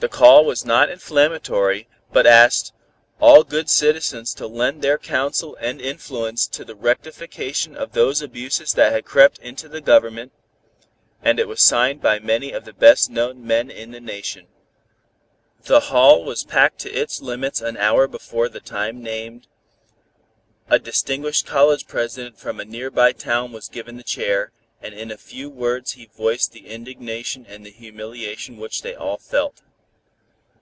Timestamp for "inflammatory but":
0.90-2.26